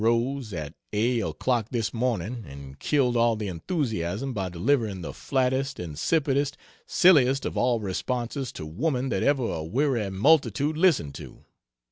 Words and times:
rose, 0.03 0.51
at 0.51 0.73
a 0.93 1.19
o'clock 1.19 1.67
this 1.69 1.93
morning 1.93 2.43
and 2.47 2.79
killed 2.79 3.15
all 3.15 3.35
the 3.35 3.47
enthusiasm 3.47 4.33
by 4.33 4.49
delivering 4.49 5.01
the 5.01 5.13
flattest, 5.13 5.79
insipidest, 5.79 6.57
silliest 6.87 7.45
of 7.45 7.55
all 7.55 7.79
responses 7.79 8.51
to 8.51 8.65
"Woman" 8.65 9.09
that 9.09 9.21
ever 9.21 9.43
a 9.53 9.63
weary 9.63 10.09
multitude 10.09 10.75
listened 10.75 11.13
to. 11.13 11.45